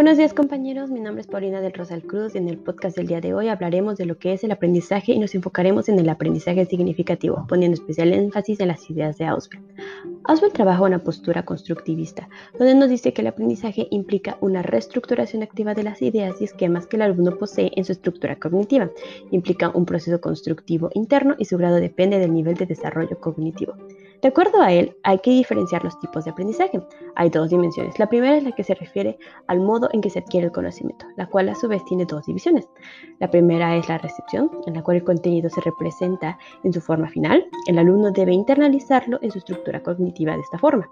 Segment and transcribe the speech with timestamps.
[0.00, 3.06] Buenos días compañeros, mi nombre es Paulina del Rosal Cruz y en el podcast del
[3.06, 6.08] día de hoy hablaremos de lo que es el aprendizaje y nos enfocaremos en el
[6.08, 9.62] aprendizaje significativo, poniendo especial énfasis en las ideas de Auswell.
[10.24, 15.74] Auswell trabaja una postura constructivista, donde nos dice que el aprendizaje implica una reestructuración activa
[15.74, 18.88] de las ideas y esquemas que el alumno posee en su estructura cognitiva.
[19.30, 23.74] Implica un proceso constructivo interno y su grado depende del nivel de desarrollo cognitivo.
[24.22, 26.80] De acuerdo a él, hay que diferenciar los tipos de aprendizaje.
[27.14, 27.98] Hay dos dimensiones.
[27.98, 31.06] La primera es la que se refiere al modo en que se adquiere el conocimiento,
[31.16, 32.68] la cual a su vez tiene dos divisiones.
[33.18, 37.08] La primera es la recepción, en la cual el contenido se representa en su forma
[37.08, 37.46] final.
[37.66, 40.90] El alumno debe internalizarlo en su estructura cognitiva de esta forma.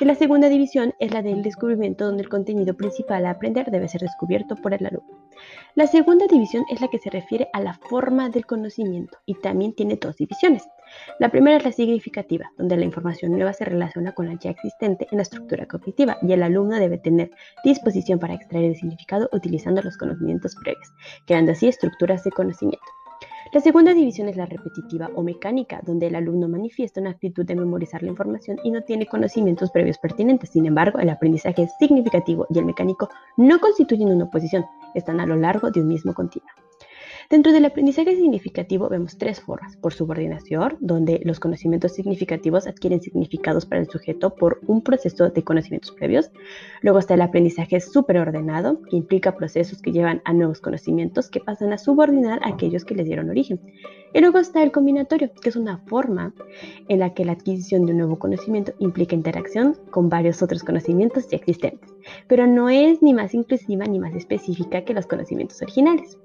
[0.00, 3.88] Y la segunda división es la del descubrimiento, donde el contenido principal a aprender debe
[3.88, 5.18] ser descubierto por el alumno.
[5.76, 9.74] La segunda división es la que se refiere a la forma del conocimiento y también
[9.74, 10.68] tiene dos divisiones.
[11.18, 15.06] La primera es la significativa, donde la información nueva se relaciona con la ya existente
[15.10, 17.30] en la estructura cognitiva y el alumno debe tener
[17.64, 20.92] disposición para extraer el significado utilizando los conocimientos previos,
[21.26, 22.84] creando así estructuras de conocimiento.
[23.52, 27.54] La segunda división es la repetitiva o mecánica, donde el alumno manifiesta una actitud de
[27.54, 30.50] memorizar la información y no tiene conocimientos previos pertinentes.
[30.50, 35.36] Sin embargo, el aprendizaje significativo y el mecánico no constituyen una oposición, están a lo
[35.36, 36.48] largo de un mismo continuo.
[37.30, 39.76] Dentro del aprendizaje significativo vemos tres formas.
[39.76, 45.42] Por subordinación, donde los conocimientos significativos adquieren significados para el sujeto por un proceso de
[45.42, 46.30] conocimientos previos.
[46.82, 51.72] Luego está el aprendizaje superordenado, que implica procesos que llevan a nuevos conocimientos que pasan
[51.72, 53.58] a subordinar a aquellos que les dieron origen.
[54.12, 56.34] Y luego está el combinatorio, que es una forma
[56.88, 61.28] en la que la adquisición de un nuevo conocimiento implica interacción con varios otros conocimientos
[61.28, 61.92] ya existentes,
[62.28, 66.18] pero no es ni más inclusiva ni más específica que los conocimientos originales.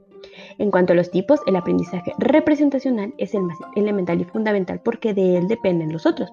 [0.57, 5.13] En cuanto a los tipos, el aprendizaje representacional es el más elemental y fundamental porque
[5.13, 6.31] de él dependen los otros.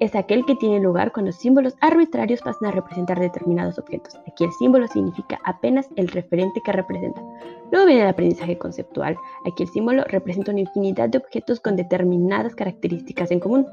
[0.00, 4.18] Es aquel que tiene lugar cuando símbolos arbitrarios pasan a representar determinados objetos.
[4.26, 7.22] Aquí el símbolo significa apenas el referente que representa.
[7.70, 9.16] Luego viene el aprendizaje conceptual.
[9.46, 13.66] Aquí el símbolo representa una infinidad de objetos con determinadas características en común.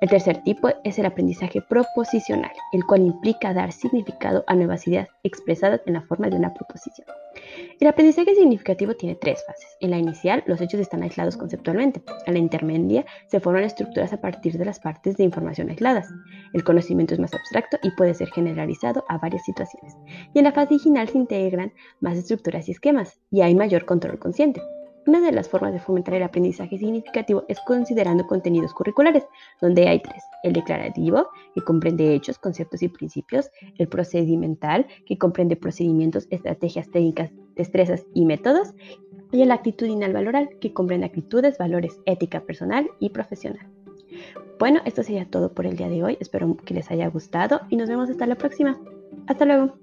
[0.00, 5.08] El tercer tipo es el aprendizaje proposicional, el cual implica dar significado a nuevas ideas
[5.24, 7.06] expresadas en la forma de una proposición.
[7.80, 9.76] El aprendizaje significativo tiene tres fases.
[9.80, 12.02] En la inicial, los hechos están aislados conceptualmente.
[12.26, 16.08] En la intermedia, se forman estructuras a partir de las partes de información aisladas.
[16.52, 19.96] El conocimiento es más abstracto y puede ser generalizado a varias situaciones.
[20.34, 24.18] Y en la fase final se integran más estructuras y esquemas, y hay mayor control
[24.18, 24.60] consciente.
[25.10, 29.26] Una de las formas de fomentar el aprendizaje significativo es considerando contenidos curriculares,
[29.60, 30.22] donde hay tres.
[30.44, 33.50] El declarativo, que comprende hechos, conceptos y principios.
[33.76, 38.68] El procedimental, que comprende procedimientos, estrategias, técnicas, destrezas y métodos.
[39.32, 43.66] Y el actitudinal valoral, que comprende actitudes, valores, ética personal y profesional.
[44.60, 46.18] Bueno, esto sería todo por el día de hoy.
[46.20, 48.78] Espero que les haya gustado y nos vemos hasta la próxima.
[49.26, 49.74] Hasta luego.